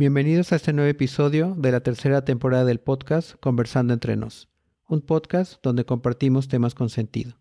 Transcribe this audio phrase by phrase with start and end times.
[0.00, 4.48] Bienvenidos a este nuevo episodio de la tercera temporada del podcast Conversando entre nos,
[4.88, 7.38] un podcast donde compartimos temas con sentido.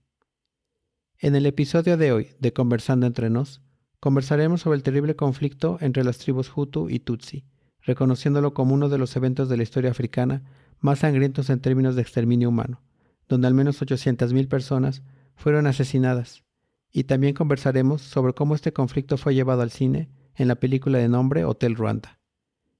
[1.19, 3.61] En el episodio de hoy de Conversando entre nos,
[4.01, 7.45] conversaremos sobre el terrible conflicto entre las tribus Hutu y Tutsi,
[7.81, 10.43] reconociéndolo como uno de los eventos de la historia africana
[10.81, 12.81] más sangrientos en términos de exterminio humano,
[13.29, 15.01] donde al menos 800.000 personas
[15.33, 16.43] fueron asesinadas,
[16.91, 21.07] y también conversaremos sobre cómo este conflicto fue llevado al cine en la película de
[21.07, 22.18] nombre Hotel Ruanda.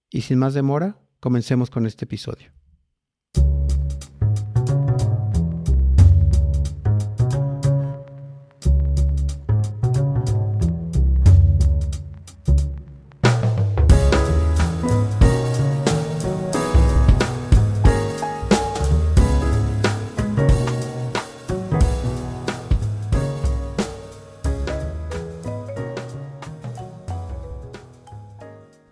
[0.09, 2.51] Y sin más demora, comencemos con este episodio.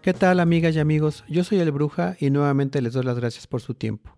[0.07, 1.25] ¿Qué tal amigas y amigos?
[1.27, 4.17] Yo soy el Bruja y nuevamente les doy las gracias por su tiempo.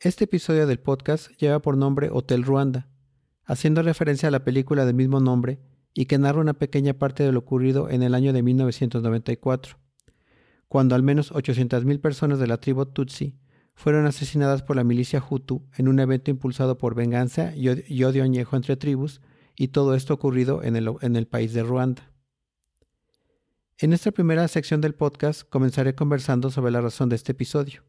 [0.00, 2.88] Este episodio del podcast lleva por nombre Hotel Ruanda,
[3.44, 5.60] haciendo referencia a la película del mismo nombre
[5.94, 9.76] y que narra una pequeña parte de lo ocurrido en el año de 1994,
[10.66, 13.38] cuando al menos 800.000 personas de la tribu Tutsi
[13.74, 18.56] fueron asesinadas por la milicia Hutu en un evento impulsado por venganza y odio añejo
[18.56, 19.20] entre tribus,
[19.54, 22.17] y todo esto ocurrido en el, en el país de Ruanda.
[23.80, 27.84] En esta primera sección del podcast comenzaré conversando sobre la razón de este episodio.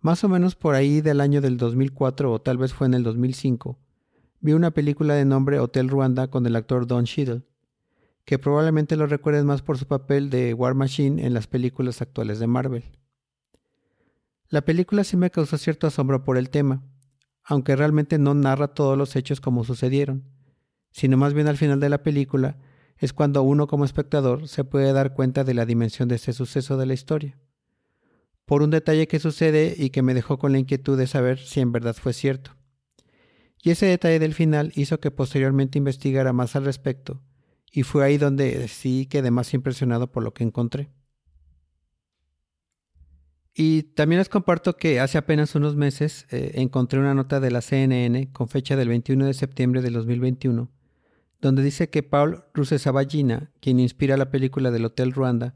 [0.00, 3.04] Más o menos por ahí del año del 2004 o tal vez fue en el
[3.04, 3.78] 2005,
[4.40, 7.42] vi una película de nombre Hotel Ruanda con el actor Don Cheadle,
[8.24, 12.40] que probablemente lo recuerden más por su papel de War Machine en las películas actuales
[12.40, 12.82] de Marvel.
[14.48, 16.82] La película sí me causó cierto asombro por el tema,
[17.44, 20.24] aunque realmente no narra todos los hechos como sucedieron,
[20.90, 22.56] sino más bien al final de la película
[22.98, 26.76] es cuando uno como espectador se puede dar cuenta de la dimensión de ese suceso
[26.76, 27.38] de la historia.
[28.44, 31.60] Por un detalle que sucede y que me dejó con la inquietud de saber si
[31.60, 32.56] en verdad fue cierto.
[33.62, 37.22] Y ese detalle del final hizo que posteriormente investigara más al respecto,
[37.70, 40.90] y fue ahí donde sí quedé más impresionado por lo que encontré.
[43.54, 47.60] Y también les comparto que hace apenas unos meses eh, encontré una nota de la
[47.60, 50.70] CNN con fecha del 21 de septiembre de 2021
[51.40, 55.54] donde dice que Paul Rusesabagina, quien inspira la película del Hotel Ruanda,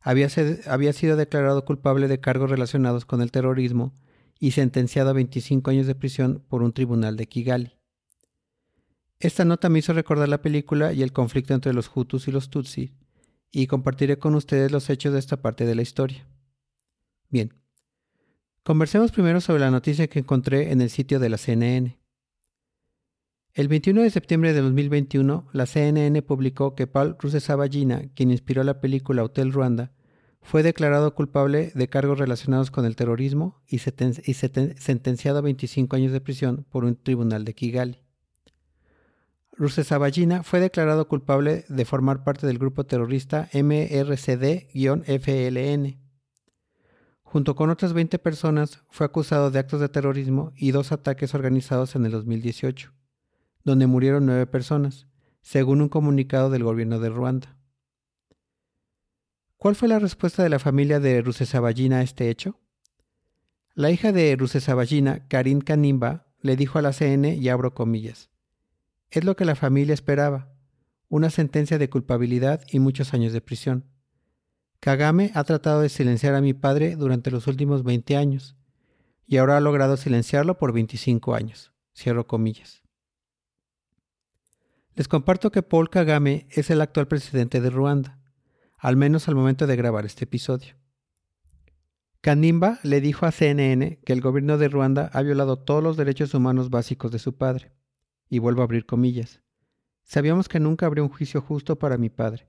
[0.00, 0.28] había,
[0.66, 3.94] había, sido declarado culpable de cargos relacionados con el terrorismo
[4.38, 7.72] y sentenciado a 25 años de prisión por un tribunal de Kigali.
[9.18, 12.50] Esta nota me hizo recordar la película y el conflicto entre los Hutus y los
[12.50, 12.92] Tutsi,
[13.50, 16.26] y compartiré con ustedes los hechos de esta parte de la historia.
[17.30, 17.54] Bien,
[18.62, 21.98] conversemos primero sobre la noticia que encontré en el sitio de la CNN.
[23.54, 28.80] El 21 de septiembre de 2021, la CNN publicó que Paul Rusesabagina, quien inspiró la
[28.80, 29.92] película Hotel Ruanda,
[30.42, 36.20] fue declarado culpable de cargos relacionados con el terrorismo y, sentenciado a 25 años de
[36.20, 38.00] prisión por un tribunal de Kigali.
[39.52, 44.66] Rusesabagina fue declarado culpable de formar parte del grupo terrorista MRCD-FLN.
[47.22, 51.94] Junto con otras 20 personas, fue acusado de actos de terrorismo y dos ataques organizados
[51.94, 52.92] en el 2018
[53.64, 55.08] donde murieron nueve personas,
[55.42, 57.56] según un comunicado del gobierno de Ruanda.
[59.56, 62.60] ¿Cuál fue la respuesta de la familia de Rusesabagina a este hecho?
[63.74, 68.30] La hija de Rusesabagina, Karin Kanimba, le dijo a la CN, y abro comillas,
[69.10, 70.52] es lo que la familia esperaba,
[71.08, 73.86] una sentencia de culpabilidad y muchos años de prisión.
[74.80, 78.56] Kagame ha tratado de silenciar a mi padre durante los últimos 20 años,
[79.26, 81.72] y ahora ha logrado silenciarlo por 25 años.
[81.94, 82.83] Cierro comillas.
[84.96, 88.20] Les comparto que Paul Kagame es el actual presidente de Ruanda,
[88.78, 90.76] al menos al momento de grabar este episodio.
[92.20, 96.32] Kanimba le dijo a CNN que el gobierno de Ruanda ha violado todos los derechos
[96.32, 97.72] humanos básicos de su padre.
[98.30, 99.42] Y vuelvo a abrir comillas.
[100.04, 102.48] Sabíamos que nunca habría un juicio justo para mi padre.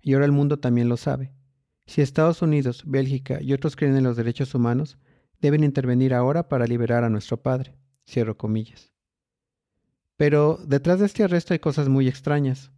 [0.00, 1.34] Y ahora el mundo también lo sabe.
[1.86, 4.96] Si Estados Unidos, Bélgica y otros creen en los derechos humanos,
[5.40, 7.76] deben intervenir ahora para liberar a nuestro padre.
[8.08, 8.89] Cierro comillas.
[10.20, 12.72] Pero detrás de este arresto hay cosas muy extrañas.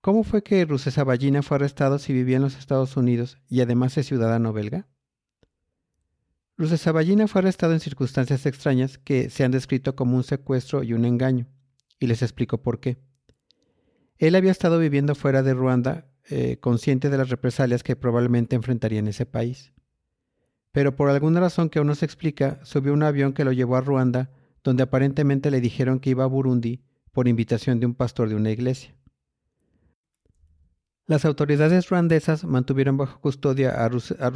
[0.00, 4.06] ¿Cómo fue que Rusesabagina fue arrestado si vivía en los Estados Unidos y además es
[4.06, 4.88] ciudadano belga?
[6.56, 11.04] Rusesabagina fue arrestado en circunstancias extrañas que se han descrito como un secuestro y un
[11.04, 11.46] engaño,
[12.00, 12.96] y les explico por qué.
[14.16, 19.00] Él había estado viviendo fuera de Ruanda, eh, consciente de las represalias que probablemente enfrentaría
[19.00, 19.74] en ese país.
[20.70, 23.76] Pero por alguna razón que aún no se explica, subió un avión que lo llevó
[23.76, 24.30] a Ruanda
[24.64, 26.82] donde aparentemente le dijeron que iba a Burundi
[27.12, 28.94] por invitación de un pastor de una iglesia.
[31.06, 34.30] Las autoridades ruandesas mantuvieron bajo custodia a, Rus a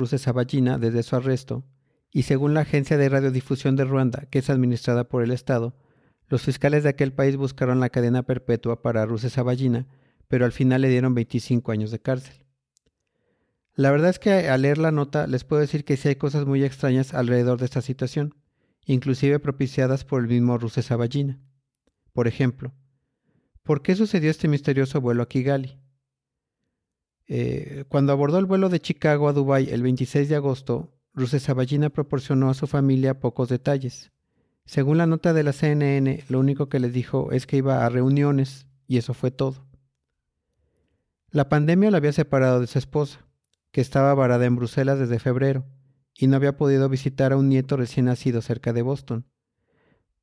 [0.78, 1.64] desde su arresto,
[2.11, 5.76] y según la agencia de radiodifusión de Ruanda, que es administrada por el Estado,
[6.29, 9.87] los fiscales de aquel país buscaron la cadena perpetua para Rusesabagina,
[10.29, 12.44] pero al final le dieron 25 años de cárcel.
[13.75, 16.46] La verdad es que al leer la nota les puedo decir que sí hay cosas
[16.46, 18.34] muy extrañas alrededor de esta situación,
[18.86, 21.38] inclusive propiciadas por el mismo Rusesabagina.
[22.12, 22.72] Por ejemplo,
[23.62, 25.78] ¿por qué sucedió este misterioso vuelo a Kigali?
[27.28, 32.48] Eh, cuando abordó el vuelo de Chicago a Dubái el 26 de agosto, Rusesabagina proporcionó
[32.48, 34.12] a su familia pocos detalles.
[34.64, 37.88] Según la nota de la CNN, lo único que les dijo es que iba a
[37.88, 39.66] reuniones y eso fue todo.
[41.30, 43.26] La pandemia lo había separado de su esposa,
[43.72, 45.64] que estaba varada en Bruselas desde febrero,
[46.16, 49.26] y no había podido visitar a un nieto recién nacido cerca de Boston.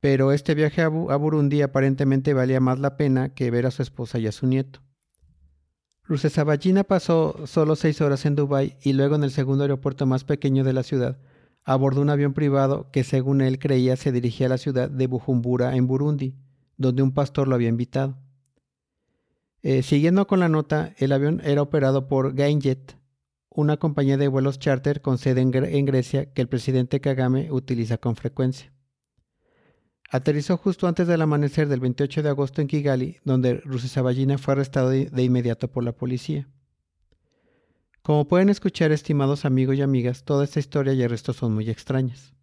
[0.00, 4.18] Pero este viaje a, Burundi aparentemente valía más la pena que ver a su esposa
[4.18, 4.80] y a su nieto.
[6.02, 10.62] Rusesabagina pasó solo seis horas en Dubái y luego en el segundo aeropuerto más pequeño
[10.62, 11.18] de la ciudad
[11.64, 15.74] abordó un avión privado que según él creía se dirigía a la ciudad de Bujumbura
[15.76, 16.34] en Burundi,
[16.76, 18.18] donde un pastor lo había invitado.
[19.62, 22.98] Eh, siguiendo con la nota, el avión era operado por Gainjet,
[23.54, 28.16] una compañía de vuelos charter con sede en, Grecia que el presidente Kagame utiliza con
[28.16, 28.72] frecuencia.
[30.10, 34.90] Aterrizó justo antes del amanecer del 28 de agosto en Kigali, donde Rusesabagina fue arrestado
[34.90, 36.48] de inmediato por la policía.
[38.04, 41.70] Como pueden escuchar, estimados amigos y amigas, toda esta historia y el resto son muy
[41.70, 42.34] extrañas.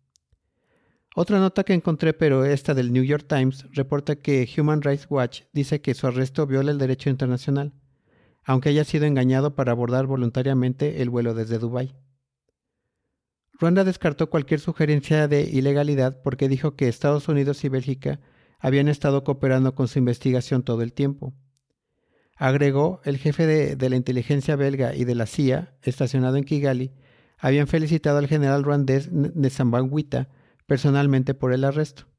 [1.15, 5.41] Otra nota que encontré, pero esta del New York Times, reporta que Human Rights Watch
[5.53, 7.73] dice que su arresto viola el derecho internacional,
[8.43, 11.95] aunque haya sido engañado para abordar voluntariamente el vuelo desde Dubái.
[13.53, 18.19] Ruanda descartó cualquier sugerencia de ilegalidad porque dijo que Estados Unidos y Bélgica
[18.59, 21.33] habían estado cooperando con su investigación todo el tiempo.
[22.35, 26.91] Agregó, el jefe de, la inteligencia belga y de la CIA, estacionado en Kigali,
[27.37, 30.29] habían felicitado al general ruandés Nzambangwita
[30.65, 32.10] personalmente por el arresto.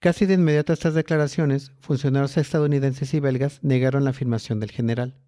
[0.00, 5.20] Casi de inmediato a estas declaraciones, funcionarios estadounidenses y belgas negaron la afirmación del general.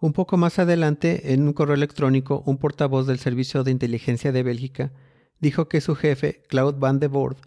[0.00, 4.44] Un poco más adelante, en un correo electrónico, un portavoz del Servicio de Inteligencia de
[4.44, 4.92] Bélgica
[5.40, 7.38] dijo que su jefe, Claude Van de Boord,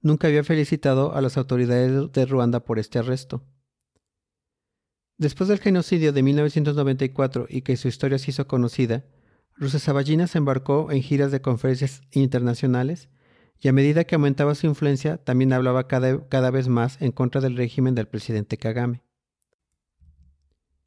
[0.00, 3.44] nunca había felicitado a las autoridades de Ruanda por este arresto.
[5.18, 9.04] Después del genocidio de 1994 y que su historia se hizo conocida,
[9.56, 13.10] Rusesabagina se embarcó en giras de conferencias internacionales
[13.62, 17.40] y a medida que aumentaba su influencia también hablaba cada, cada vez más en contra
[17.40, 19.02] del régimen del presidente Kagame.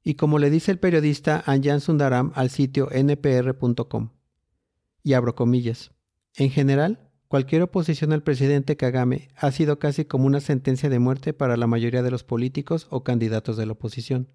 [0.04, 4.10] Y como le dice el periodista Anjan Sundaram al sitio npr.com,
[5.01, 5.92] y abro comillas,
[6.36, 11.33] en general, Cualquier oposición al presidente Kagame ha sido casi como una sentencia de muerte
[11.33, 14.30] para la mayoría de los políticos o candidatos de la oposición.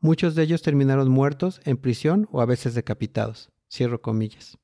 [0.00, 3.50] Muchos de ellos terminaron muertos, en prisión o a veces decapitados.
[3.70, 4.59] Cierro comillas.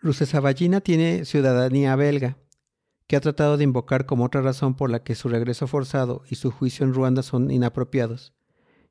[0.00, 2.38] Rusesabagina tiene ciudadanía belga,
[3.08, 6.36] que ha tratado de invocar como otra razón por la que su regreso forzado y
[6.36, 8.32] su juicio en Ruanda son inapropiados,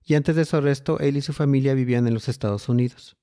[0.04, 3.15] y antes de su arresto él y su familia vivían en los Estados Unidos.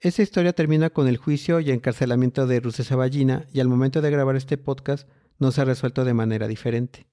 [0.00, 4.36] Esta historia termina con el juicio y encarcelamiento de Rusesabagina y al momento de grabar
[4.36, 5.08] este podcast
[5.38, 7.06] no se ha resuelto de manera diferente.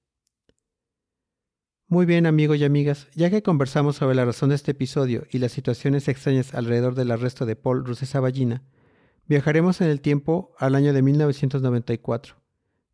[1.86, 5.38] Muy bien amigos y amigas, ya que conversamos sobre la razón de este episodio y
[5.38, 8.62] las situaciones extrañas alrededor del arresto de Paul Rusesabagina,
[9.26, 12.36] viajaremos en el tiempo al año de 1994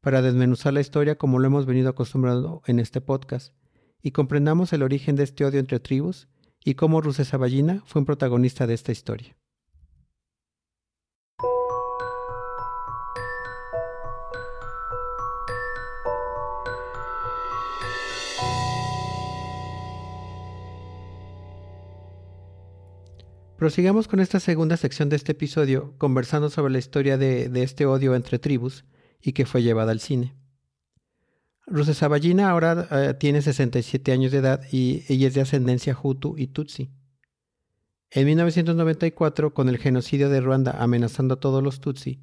[0.01, 3.55] para desmenuzar la historia como lo hemos venido acostumbrando en este podcast
[4.03, 6.29] y comprendamos el origen de este odio entre tribus
[6.65, 9.37] y cómo Rusesabagina fue un protagonista de esta historia.
[23.61, 28.15] Prosigamos con esta segunda sección de este episodio, conversando sobre la historia de, este odio
[28.15, 28.87] entre tribus
[29.21, 30.35] y que fue llevada al cine.
[31.67, 36.89] Rusesabagina ahora eh, tiene 67 años de edad y es de ascendencia Hutu y Tutsi.
[38.11, 42.23] En 1994, con el genocidio de Ruanda amenazando a todos los Tutsi,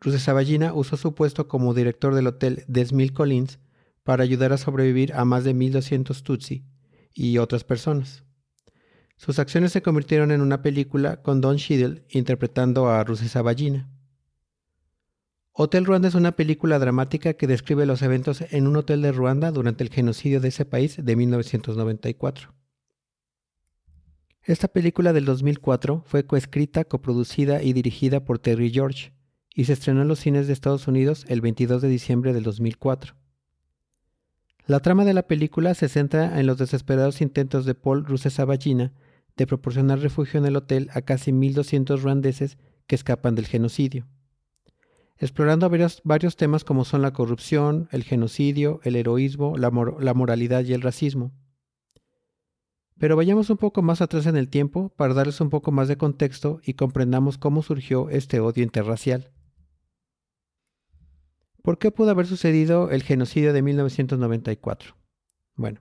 [0.00, 3.58] Rusesabagina usó su puesto como director del hotel Desmil Collins
[4.04, 6.64] para ayudar a sobrevivir a más de 1.200 Tutsi
[7.12, 8.24] y otras personas.
[9.16, 13.88] Sus acciones se convirtieron en una película con Don Cheadle interpretando a Rusesabagina.
[15.52, 19.50] Hotel Ruanda es una película dramática que describe los eventos en un hotel de Ruanda
[19.50, 22.54] durante el genocidio de ese país de 1994.
[24.44, 29.12] Esta película del 2004 fue coescrita, coproducida y dirigida por Terry George
[29.54, 33.14] y se estrenó en los cines de Estados Unidos el 22 de diciembre del 2004.
[34.66, 38.92] La trama de la película se centra en los desesperados intentos de Paul Rusesabagina
[39.36, 44.06] de proporcionar refugio en el hotel a casi 1.200 ruandeses que escapan del genocidio,
[45.18, 45.68] explorando
[46.04, 51.32] varios, temas como son la corrupción, el genocidio, el heroísmo, la moralidad y el racismo.
[52.98, 55.96] Pero vayamos un poco más atrás en el tiempo para darles un poco más de
[55.96, 59.32] contexto y comprendamos cómo surgió este odio interracial.
[61.62, 64.96] ¿Por qué pudo haber sucedido el genocidio de 1994?
[65.54, 65.80] Bueno,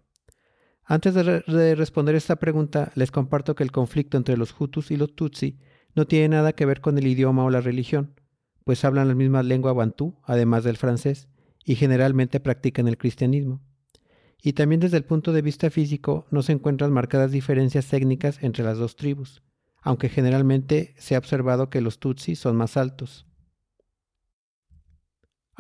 [0.83, 5.15] antes de, responder esta pregunta, les comparto que el conflicto entre los Hutus y los
[5.15, 5.57] Tutsi
[5.95, 8.13] no tiene nada que ver con el idioma o la religión,
[8.63, 11.29] pues hablan la misma lengua bantú, además del francés,
[11.65, 13.61] y generalmente practican el cristianismo.
[14.43, 18.63] Y también desde el punto de vista físico no se encuentran marcadas diferencias técnicas entre
[18.63, 19.41] las dos tribus,
[19.81, 23.30] aunque generalmente se ha observado que los Tutsi son más altos.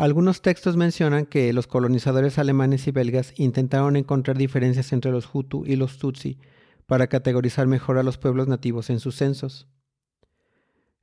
[0.01, 5.63] Algunos textos mencionan que los colonizadores alemanes y belgas intentaron encontrar diferencias entre los Hutu
[5.63, 6.39] y los Tutsi
[6.87, 9.67] para categorizar mejor a los pueblos nativos en sus censos.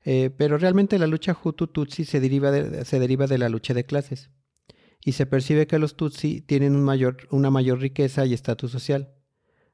[0.03, 3.85] Eh, pero realmente la lucha Hutu-Tutsi se, deriva de, se deriva de la lucha de
[3.85, 4.31] clases,
[5.05, 9.13] y se percibe que los Tutsi tienen una mayor riqueza y estatus social,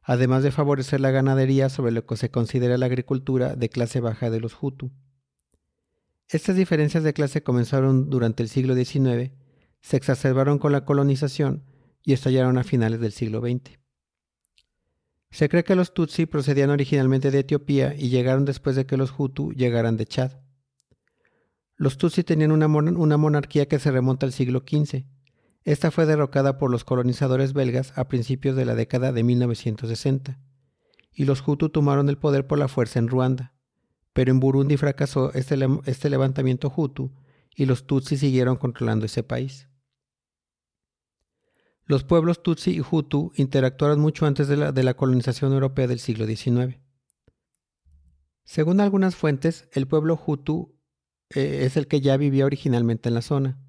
[0.04, 4.30] además de favorecer la ganadería sobre lo que se considera la agricultura de clase baja
[4.30, 4.92] de los Hutu.
[6.28, 9.32] Estas diferencias de clase comenzaron durante el siglo XIX,
[9.82, 11.64] se exacerbaron con la colonización
[12.04, 13.78] y estallaron a finales del siglo XX.
[15.30, 19.14] Se cree que los Tutsi procedían originalmente de Etiopía y llegaron después de que los
[19.16, 20.32] Hutu llegaran de Chad.
[21.76, 25.04] Los Tutsi tenían una, monarquía que se remonta al siglo XV.
[25.64, 30.40] Esta fue derrocada por los colonizadores belgas a principios de la década de 1960,
[31.12, 33.55] y los Hutu tomaron el poder por la fuerza en Ruanda
[34.16, 35.58] pero en Burundi fracasó este,
[35.88, 37.12] este, levantamiento Hutu
[37.54, 39.68] y los Tutsi siguieron controlando ese país.
[41.84, 46.80] Los pueblos Tutsi y Hutu interactuaron mucho antes de la, colonización europea del siglo XIX.
[48.46, 50.80] Según algunas fuentes, el pueblo Hutu
[51.32, 53.60] eh, es el que ya vivía originalmente en la zona,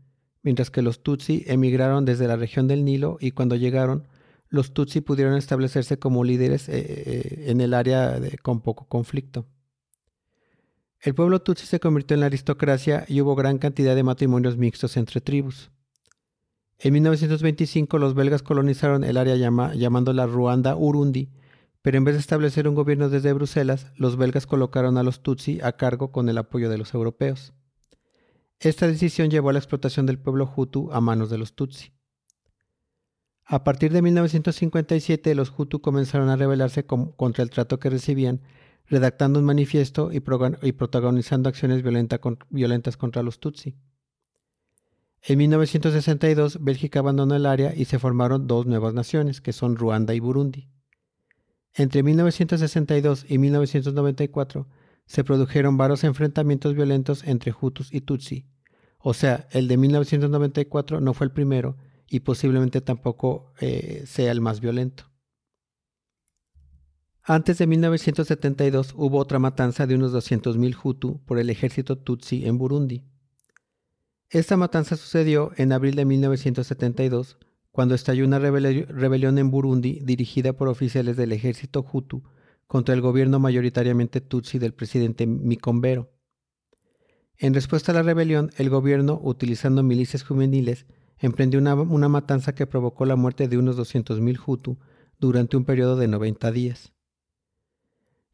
[0.44, 4.06] mientras que los Tutsi emigraron desde la región del Nilo y cuando llegaron,
[4.48, 9.48] los Tutsi pudieron establecerse como líderes eh, eh, en el área con poco conflicto.
[11.06, 14.96] El pueblo tutsi se convirtió en la aristocracia y hubo gran cantidad de matrimonios mixtos
[14.96, 15.70] entre tribus.
[16.80, 21.30] En 1925 los belgas colonizaron el área llamándola Ruanda Urundi,
[21.80, 25.60] pero en vez de establecer un gobierno desde Bruselas, los belgas colocaron a los tutsi
[25.62, 27.52] a cargo con el apoyo de los europeos.
[28.58, 31.92] Esta decisión llevó a la explotación del pueblo hutu a manos de los tutsi.
[33.44, 38.40] A partir de 1957 los hutu comenzaron a rebelarse contra el trato que recibían
[38.88, 43.76] redactando un manifiesto y, protagonizando acciones violentas contra los Tutsi.
[45.22, 50.14] En 1962, Bélgica abandonó el área y se formaron dos nuevas naciones, que son Ruanda
[50.14, 50.68] y Burundi.
[51.74, 54.68] Entre 1962 y 1994
[55.04, 58.46] se produjeron varios enfrentamientos violentos entre Hutus y Tutsi.
[58.98, 61.76] O sea, el de 1994 no fue el primero
[62.08, 65.10] y posiblemente tampoco eh, sea el más violento.
[67.28, 72.56] Antes de 1972 hubo otra matanza de unos 200.000 Hutu por el ejército Tutsi en
[72.56, 73.02] Burundi.
[74.30, 77.36] Esta matanza sucedió en abril de 1972,
[77.72, 82.22] cuando estalló una rebelión en Burundi dirigida por oficiales del ejército Hutu
[82.68, 86.12] contra el gobierno mayoritariamente Tutsi del presidente Mikombero.
[87.38, 90.86] En respuesta a la rebelión, el gobierno, utilizando milicias juveniles,
[91.18, 94.78] emprendió una, una matanza que provocó la muerte de unos 200.000 Hutu
[95.18, 96.92] durante un periodo de 90 días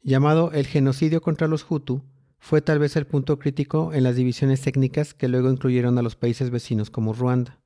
[0.02, 2.02] llamado el genocidio contra los Hutu,
[2.38, 6.16] fue tal vez el punto crítico en las divisiones técnicas que luego incluyeron a los
[6.16, 7.60] países vecinos como Ruanda.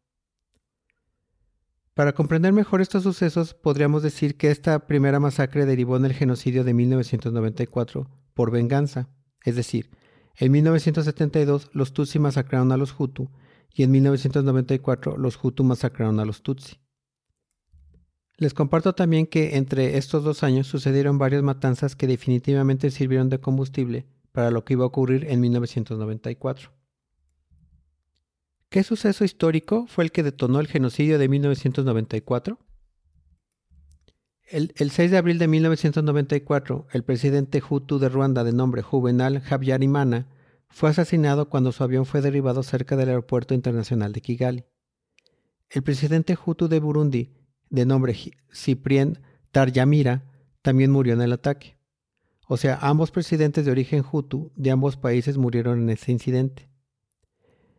[1.94, 6.62] Para comprender mejor estos sucesos, podríamos decir que esta primera masacre derivó en el genocidio
[6.62, 9.08] de 1994 por venganza,
[9.44, 9.90] es decir,
[10.36, 13.30] en 1972 los Tutsi masacraron a los Hutu
[13.72, 16.76] y en 1994 los Hutu masacraron a los Tutsi.
[18.38, 23.40] Les comparto también que entre estos dos años sucedieron varias matanzas que definitivamente sirvieron de
[23.40, 26.70] combustible para lo que iba a ocurrir en 1994.
[28.68, 32.58] ¿Qué suceso histórico fue el que detonó el genocidio de 1994?
[34.48, 40.28] El, 6 de abril de 1994, el presidente Hutu de Ruanda de nombre Juvenal Habyarimana
[40.68, 44.64] fue asesinado cuando su avión fue derribado cerca del aeropuerto internacional de Kigali.
[45.70, 47.32] El presidente Hutu de Burundi
[47.70, 48.16] de nombre
[48.52, 49.18] Cyprien
[49.50, 50.24] Taryamira,
[50.62, 51.76] también murió en el ataque.
[52.48, 56.68] O sea, ambos presidentes de origen Hutu de ambos países murieron en ese incidente.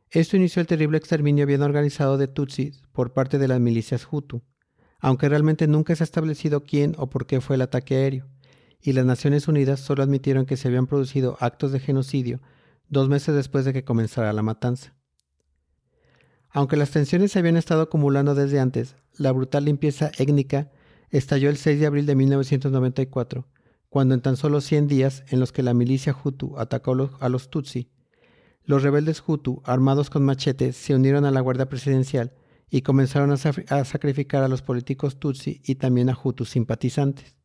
[0.09, 4.41] Esto inició el terrible exterminio bien organizado de Tutsis por parte de las milicias Hutu,
[4.99, 8.27] aunque realmente nunca se ha establecido quién o por qué fue el ataque aéreo,
[8.81, 12.39] y las Naciones Unidas solo admitieron que se habían producido actos de genocidio
[12.89, 14.95] dos meses después de que comenzara la matanza.
[16.49, 20.71] Aunque las tensiones se habían estado acumulando desde antes, la brutal limpieza étnica
[21.09, 23.47] estalló el 6 de abril de 1994,
[23.89, 27.49] cuando en tan solo 100 días en los que la milicia Hutu atacó a los
[27.49, 27.89] Tutsi,
[28.67, 32.33] los rebeldes Hutu, armados con machetes, se unieron a la Guardia Presidencial
[32.69, 33.37] y comenzaron a,
[33.85, 37.37] sacrificar a los políticos Tutsi y también a Hutu simpatizantes.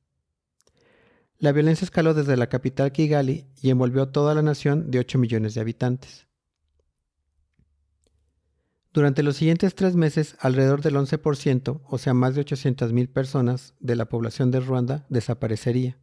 [1.39, 5.55] La violencia escaló desde la capital Kigali y envolvió toda la nación de 8 millones
[5.55, 6.27] de habitantes.
[8.93, 13.97] Durante los siguientes tres meses, alrededor del 11%, o sea más de 800.000 personas de
[13.97, 15.99] la población de Ruanda desaparecería.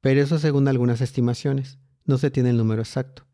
[0.00, 3.26] Pero eso según algunas estimaciones, no se tiene el número exacto.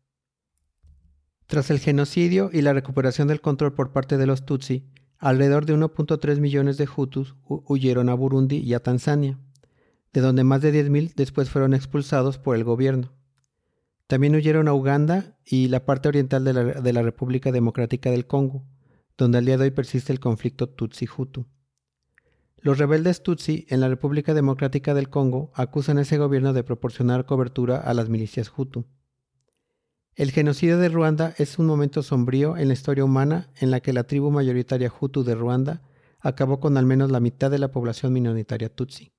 [1.45, 5.73] Tras el genocidio y la recuperación del control por parte de los Tutsi, alrededor de
[5.73, 9.39] 1.3 millones de Hutus huyeron a Burundi y a Tanzania,
[10.11, 13.16] de donde más de 10.000 después fueron expulsados por el gobierno.
[14.07, 18.65] También huyeron a Uganda y la parte oriental de la, República Democrática del Congo,
[19.17, 21.45] donde al día de hoy persiste el conflicto Tutsi-Hutu.
[22.55, 27.25] Los rebeldes Tutsi en la República Democrática del Congo acusan a ese gobierno de proporcionar
[27.25, 28.85] cobertura a las milicias Hutu.
[30.15, 33.93] El genocidio de Ruanda es un momento sombrío en la historia humana en la que
[33.93, 35.83] la tribu mayoritaria Hutu de Ruanda
[36.19, 39.11] acabó con al menos la mitad de la población minoritaria Tutsi.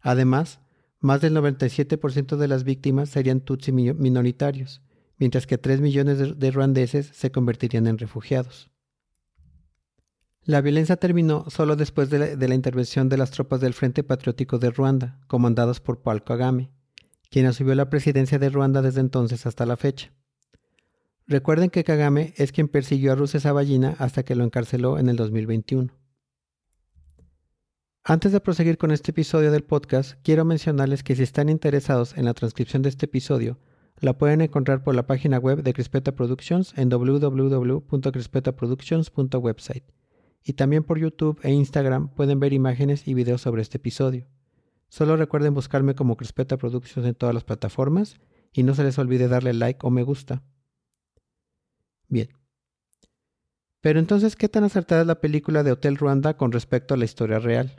[0.00, 0.61] Además,
[1.02, 4.80] más del 97% de las víctimas serían Tutsi minoritarios,
[5.18, 8.70] mientras que 3 millones de ruandeses se convertirían en refugiados.
[10.44, 14.58] La violencia terminó solo después de la, de intervención de las tropas del Frente Patriótico
[14.58, 16.70] de Ruanda, comandados por Paul Kagame,
[17.30, 20.12] quien asumió la presidencia de Ruanda desde entonces hasta la fecha.
[21.26, 25.92] Recuerden que Kagame es quien persiguió a Rusesabagina hasta que lo encarceló en el 2021.
[28.04, 32.24] Antes de proseguir con este episodio del podcast, quiero mencionarles que si están interesados en
[32.24, 33.60] la transcripción de este episodio,
[34.00, 39.84] la pueden encontrar por la página web de Crispeta Productions en www.crispetaproductions.website.
[40.42, 44.26] Y también por YouTube e Instagram pueden ver imágenes y videos sobre este episodio.
[44.88, 48.16] Solo recuerden buscarme como Crispeta Productions en todas las plataformas
[48.52, 50.42] y no se les olvide darle like o me gusta.
[52.08, 52.30] Bien.
[53.80, 57.04] Pero entonces, ¿qué tan acertada es la película de Hotel Ruanda con respecto a la
[57.04, 57.76] historia real?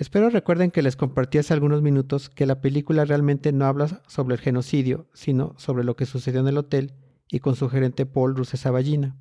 [0.00, 4.34] Espero recuerden que les compartí hace algunos minutos que la película realmente no habla sobre
[4.34, 6.94] el genocidio, sino sobre lo que sucedió en el hotel
[7.28, 9.18] y con su gerente Paul Rusesabagina,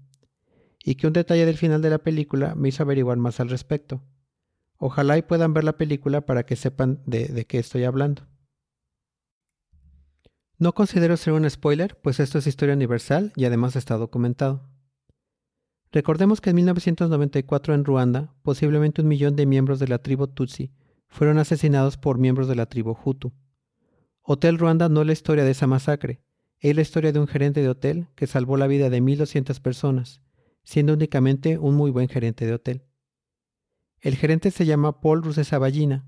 [0.82, 4.02] y que un detalle del final de la película me hizo averiguar más al respecto.
[4.78, 8.22] Ojalá y puedan ver la película para que sepan de, qué estoy hablando.
[10.60, 14.64] No considero ser un spoiler, pues esto es historia universal y además está documentado.
[15.92, 20.72] Recordemos que en 1994 en Ruanda, posiblemente un millón de miembros de la tribu Tutsi
[21.08, 23.34] fueron asesinados por miembros de la tribu Hutu.
[24.22, 26.22] Hotel Ruanda no es la historia de esa masacre,
[26.60, 30.22] es la historia de un gerente de hotel que salvó la vida de 1.200 personas,
[30.64, 32.84] siendo únicamente un muy buen gerente de hotel.
[34.00, 36.06] El gerente se llama Paul Rusesabagina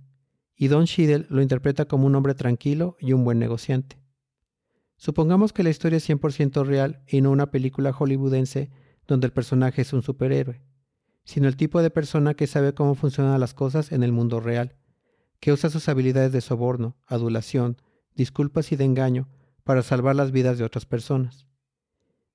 [0.55, 3.99] y Don Schiedel lo interpreta como un hombre tranquilo y un buen negociante.
[4.97, 8.69] Supongamos que la historia es 100% real y no una película hollywoodense
[9.11, 10.61] donde el personaje es un superhéroe,
[11.25, 14.77] sino el tipo de persona que sabe cómo funcionan las cosas en el mundo real,
[15.41, 17.75] que usa sus habilidades de soborno, adulación,
[18.15, 19.27] disculpas y de engaño
[19.65, 21.45] para salvar las vidas de otras personas.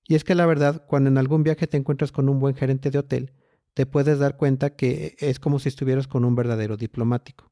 [0.07, 2.91] Y es que la verdad, cuando en algún viaje te encuentras con un buen gerente
[2.91, 3.33] de hotel,
[3.73, 7.51] te puedes dar cuenta que es como si estuvieras con un verdadero diplomático.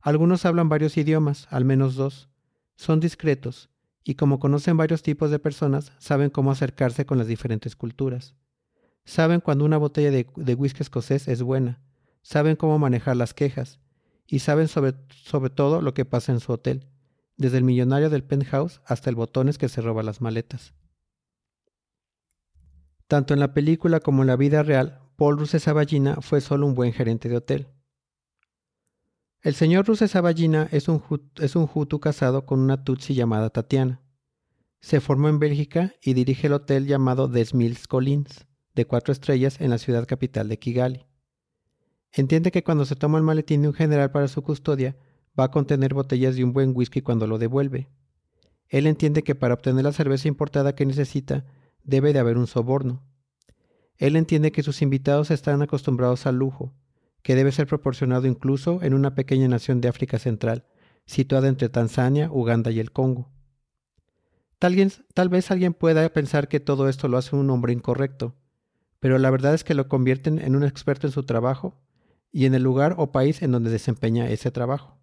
[0.00, 2.30] Algunos hablan varios idiomas, al menos dos,
[2.74, 3.68] son discretos,
[4.04, 8.34] y como conocen varios tipos de personas, saben cómo acercarse con las diferentes culturas.
[9.04, 11.80] Saben cuando una botella de, whisky escocés es buena,
[12.22, 13.80] saben cómo manejar las quejas,
[14.26, 14.92] y saben sobre,
[15.50, 16.86] todo lo que pasa en su hotel,
[17.36, 20.74] desde el millonario del penthouse hasta el botones que se roba las maletas.
[23.06, 26.92] Tanto en la película como en la vida real, Paul Rusesabagina fue solo un buen
[26.92, 27.68] gerente de hotel.
[29.48, 31.02] El señor Rusesabagina es un,
[31.36, 34.02] es un Hutu casado con una Tutsi llamada Tatiana.
[34.78, 39.58] Se formó en Bélgica y dirige el hotel llamado Des Mills Collins, de cuatro estrellas
[39.62, 41.06] en la ciudad capital de Kigali.
[42.12, 44.98] Entiende que cuando se toma el maletín de un general para su custodia,
[45.40, 47.88] va a contener botellas de un buen whisky cuando lo devuelve.
[48.68, 51.46] Él entiende que para obtener la cerveza importada que necesita,
[51.84, 53.02] debe de haber un soborno.
[53.96, 56.74] Él entiende que sus invitados están acostumbrados al lujo,
[57.28, 60.64] que debe ser proporcionado incluso en una pequeña nación de África Central,
[61.04, 63.30] situada entre Tanzania, Uganda y el Congo.
[64.58, 68.34] Tal, vez alguien pueda pensar que todo esto lo hace un hombre incorrecto,
[68.98, 71.78] pero la verdad es que lo convierten en un experto en su trabajo
[72.32, 74.98] y en el lugar o país en donde desempeña ese trabajo.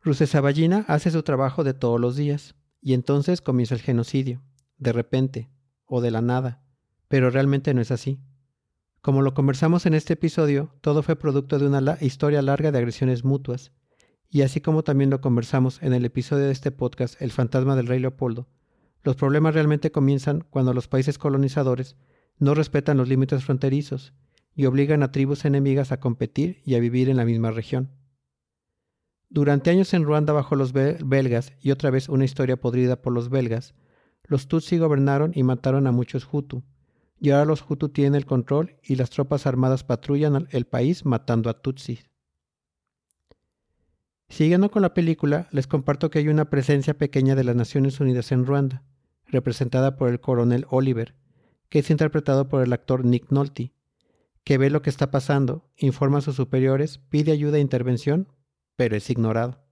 [0.00, 4.44] Rusesaballina hace su trabajo de todos los días, y entonces comienza el genocidio,
[4.76, 5.50] de repente,
[5.86, 6.62] o de la nada,
[7.08, 8.20] pero realmente no es así.
[9.00, 13.24] Como lo conversamos en este episodio, todo fue producto de una historia larga de agresiones
[13.24, 13.72] mutuas,
[14.28, 17.86] y así como también lo conversamos en el episodio de este podcast El fantasma del
[17.86, 18.48] rey Leopoldo,
[19.04, 21.96] los problemas realmente comienzan cuando los países colonizadores
[22.38, 24.14] no respetan los límites fronterizos
[24.54, 27.90] y obligan a tribus enemigas a competir y a vivir en la misma región.
[29.30, 33.28] Durante años en Ruanda bajo los belgas y otra vez una historia podrida por los
[33.28, 33.74] belgas,
[34.24, 36.64] los Tutsi gobernaron y mataron a muchos Hutu,
[37.20, 41.50] y ahora los Hutu tienen el control y las tropas armadas patrullan el país matando
[41.50, 42.08] a Tutsis.
[44.28, 48.30] Siguiendo con la película, les comparto que hay una presencia pequeña de las Naciones Unidas
[48.30, 48.84] en Ruanda,
[49.26, 51.14] representada por el coronel Oliver,
[51.68, 53.72] que es interpretado por el actor Nick Nolte,
[54.44, 58.28] que ve lo que está pasando, informa a sus superiores, pide ayuda e intervención,
[58.76, 59.64] pero es ignorado.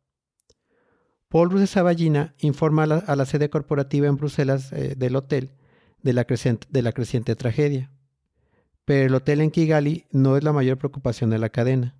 [1.28, 5.50] Paul Rusesabagina informa a la, sede corporativa en Bruselas eh, del hotel
[6.06, 7.90] de la, creciente, de la creciente tragedia.
[8.84, 11.96] Pero el hotel en Kigali no es la mayor preocupación de la cadena.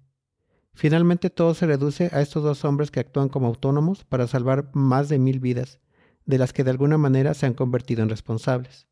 [0.75, 5.09] Finalmente todo se reduce a estos dos hombres que actúan como autónomos para salvar más
[5.09, 5.81] de mil vidas,
[6.25, 8.87] de las que de alguna manera se han convertido en responsables.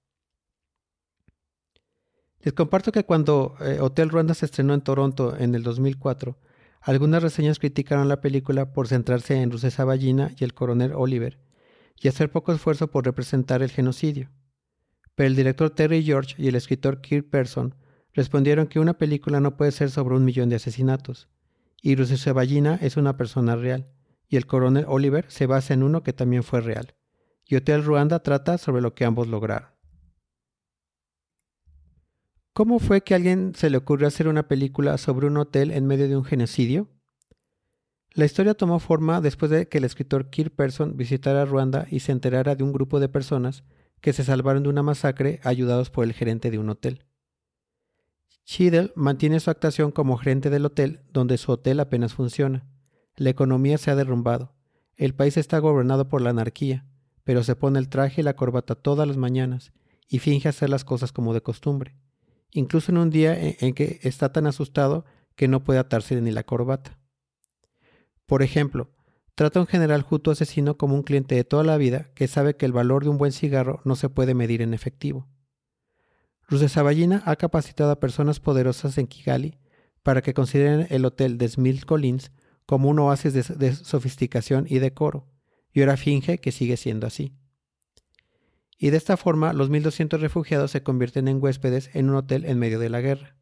[2.41, 6.37] Les comparto que cuando eh, Hotel Ruanda se estrenó en Toronto en el 2004,
[6.81, 11.39] algunas reseñas criticaron la película por centrarse en Rusesabagina y el coronel Oliver,
[12.01, 14.31] y hacer poco esfuerzo por representar el genocidio.
[15.15, 17.75] Pero el director Terry George y el escritor Kirk Person
[18.13, 21.29] respondieron que una película no puede ser sobre un millón de asesinatos,
[21.83, 23.89] y Rusesabagina es una persona real,
[24.29, 26.95] y el coronel Oliver se basa en uno que también fue real,
[27.47, 29.69] y Hotel Ruanda trata sobre lo que ambos lograron.
[32.53, 35.89] ¿Cómo fue que a alguien se le ocurrió hacer una película sobre un hotel en
[35.89, 36.89] medio de un genocidio?
[38.13, 42.13] La historia tomó forma después de que el escritor Kirk Person visitara Ruanda y se
[42.13, 43.65] enterara de un grupo de personas
[44.05, 47.07] que se salvaron de una masacre ayudados por el gerente de un hotel.
[48.45, 52.69] Cheadle mantiene su actuación como gerente del hotel, donde su hotel apenas funciona.
[53.17, 54.55] La economía se ha derrumbado.
[54.95, 56.87] El país está gobernado por la anarquía,
[57.25, 59.73] pero se pone el traje y la corbata todas las mañanas
[60.07, 61.97] y finge hacer las cosas como de costumbre
[62.55, 65.05] incluso en un día en, que está tan asustado
[65.37, 66.99] que no puede atarse ni la corbata.
[68.27, 68.91] Por ejemplo,
[69.35, 72.67] trata un general justo asesino como un cliente de toda la vida que sabe que
[72.67, 75.29] el valor de un buen cigarro no se puede medir en efectivo.
[76.49, 79.59] Rusesaballina ha capacitado a personas poderosas en Kigali
[80.03, 82.33] para que consideren el hotel de Smith Collins
[82.67, 85.29] como un oasis de sofisticación y decoro,
[85.73, 87.35] y ahora finge que sigue siendo así
[88.79, 92.59] y de esta forma los 1.200 refugiados se convierten en huéspedes en un hotel en
[92.59, 93.35] medio de la guerra.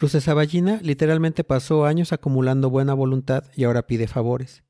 [0.00, 4.64] Rusesaballina literalmente pasó años acumulando buena voluntad y ahora pide favores.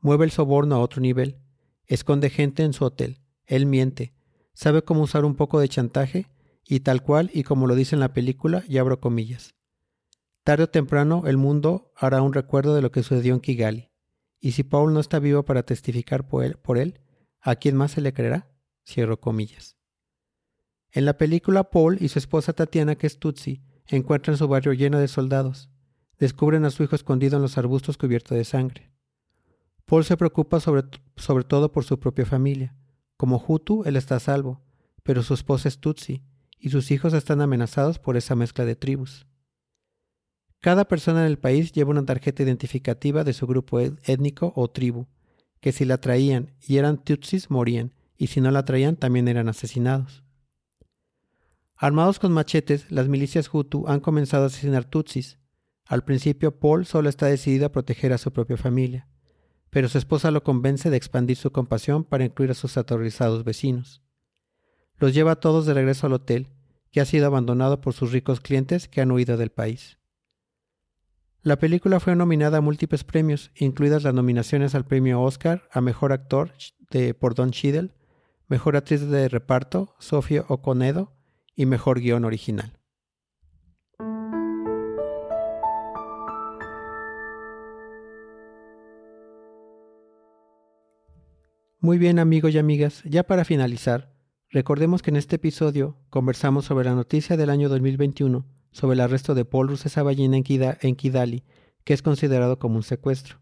[0.00, 1.38] Mueve el soborno a otro nivel,
[1.86, 4.14] esconde gente en su hotel, él miente,
[4.54, 6.26] sabe cómo usar un poco de chantaje
[6.64, 9.54] y tal cual y como lo dice en la película, y abro comillas.
[10.42, 13.90] Tarde o temprano el mundo hará un recuerdo de lo que sucedió en Kigali,
[14.40, 17.00] y si Paul no está vivo para testificar por él,
[17.44, 18.48] ¿A quién más se le creerá?
[18.86, 19.76] Cierro comillas.
[20.92, 23.08] En la película, Paul y su esposa Tatiana, que
[23.96, 25.70] encuentran su barrio lleno de soldados.
[26.18, 28.90] Descubren a su hijo escondido en los arbustos cubierto de sangre.
[29.84, 30.84] Paul se preocupa sobre,
[31.16, 32.76] sobre todo por su propia familia.
[33.16, 34.62] Como Hutu, él está a salvo,
[35.02, 36.22] pero su esposa es Tutsi,
[36.58, 39.26] y sus hijos están amenazados por esa mezcla de tribus.
[40.60, 45.08] Cada persona en el país lleva una tarjeta identificativa de su grupo étnico o tribu,
[45.60, 49.48] que si la traían y eran tutsis morían, y si no la traían también eran
[49.48, 50.22] asesinados.
[51.82, 55.40] Armados con machetes, las milicias Hutu han comenzado a asesinar tutsis.
[55.84, 59.08] Al principio, Paul solo está decidido a proteger a su propia familia,
[59.68, 64.00] pero su esposa lo convence de expandir su compasión para incluir a sus aterrorizados vecinos.
[64.98, 66.50] Los lleva a todos de regreso al hotel,
[66.92, 69.98] que ha sido abandonado por sus ricos clientes que han huido del país.
[71.42, 76.12] La película fue nominada a múltiples premios, incluidas las nominaciones al premio Oscar a Mejor
[76.12, 76.52] Actor
[76.92, 77.90] de, por Don Cheadle,
[78.46, 81.16] Mejor Actriz de Reparto, Sofía Oconedo,
[81.62, 82.72] y Mejor Guión Original.
[91.78, 94.12] Muy bien amigos y amigas, ya para finalizar,
[94.50, 99.34] recordemos que en este episodio conversamos sobre la noticia del año 2021 sobre el arresto
[99.34, 100.44] de Paul Rusesabagina en,
[100.80, 101.44] en Kidali,
[101.84, 103.40] que es considerado como un secuestro.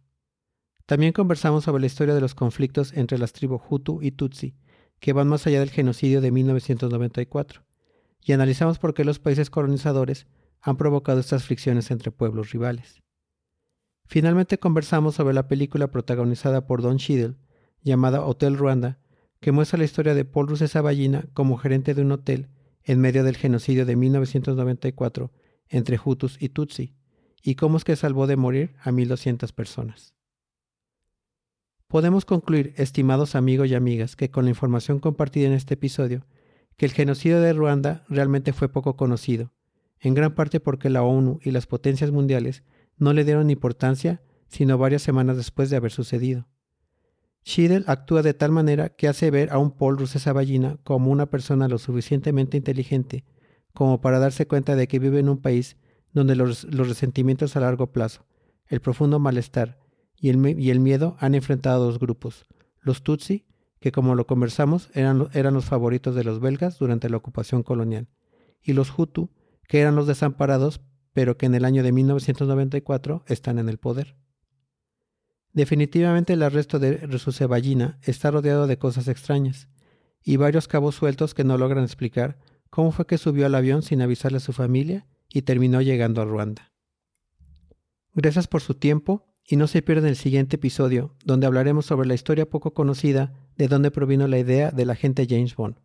[0.86, 4.56] También conversamos sobre la historia de los conflictos entre las tribus Hutu y Tutsi,
[4.98, 7.62] que van más allá del genocidio de 1994,
[8.22, 10.26] y analizamos por qué los países colonizadores
[10.60, 13.02] han provocado estas fricciones entre pueblos rivales.
[14.06, 17.36] Finalmente conversamos sobre la película protagonizada por Don Cheadle,
[17.82, 18.98] llamada Hotel Ruanda,
[19.40, 22.48] que muestra la historia de Paul Rusesabagina como gerente de un hotel
[22.82, 25.32] en medio del genocidio de 1994
[25.68, 26.94] entre Hutus y Tutsi,
[27.42, 30.14] y cómo es que salvó de morir a 1.200 personas.
[31.86, 36.26] Podemos concluir, estimados amigos y amigas, que con la información compartida en este episodio,
[36.80, 39.52] que el genocidio de Ruanda realmente fue poco conocido,
[39.98, 42.62] en gran parte porque la ONU y las potencias mundiales
[42.96, 46.48] no le dieron importancia sino varias semanas después de haber sucedido.
[47.46, 51.68] Schiedel actúa de tal manera que hace ver a un Paul Rusesabagina como una persona
[51.68, 53.26] lo suficientemente inteligente
[53.74, 55.76] como para darse cuenta de que vive en un país
[56.14, 58.24] donde los, resentimientos a largo plazo,
[58.68, 59.78] el profundo malestar
[60.16, 60.38] y el,
[60.80, 62.46] miedo han enfrentado a dos grupos,
[62.80, 63.44] los Tutsi,
[63.80, 68.08] que como lo conversamos eran, eran los favoritos de los belgas durante la ocupación colonial,
[68.62, 69.30] y los Hutu,
[69.66, 70.80] que eran los desamparados,
[71.12, 74.16] pero que en el año de 1994 están en el poder.
[75.52, 79.68] Definitivamente el arresto de Rusesabagina está rodeado de cosas extrañas
[80.22, 82.38] y varios cabos sueltos que no logran explicar
[82.68, 86.24] cómo fue que subió al avión sin avisarle a su familia y terminó llegando a
[86.24, 86.72] Ruanda.
[88.14, 92.14] Gracias por su tiempo y no se pierdan el siguiente episodio, donde hablaremos sobre la
[92.14, 95.76] historia poco conocida de dónde provino la idea del agente James Bond.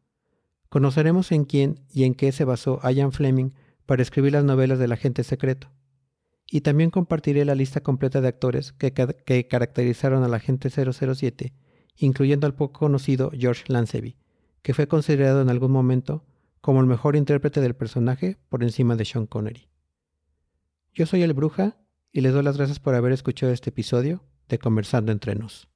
[0.69, 3.51] Conoceremos en quién y en qué se basó Ian Fleming
[3.85, 5.71] para escribir las novelas del agente secreto.
[6.47, 11.53] Y también compartiré la lista completa de actores que, que caracterizaron al agente 007,
[11.97, 14.17] incluyendo al poco conocido George Lanceby,
[14.61, 16.25] que fue considerado en algún momento
[16.61, 19.69] como el mejor intérprete del personaje por encima de Sean Connery.
[20.93, 21.77] Yo soy el Bruja
[22.15, 25.67] y les doy las gracias por haber escuchado este episodio de Conversando entre nos.